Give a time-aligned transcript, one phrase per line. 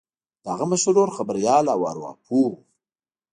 [0.43, 2.55] د هغه مشر ورور خبریال او ارواپوه و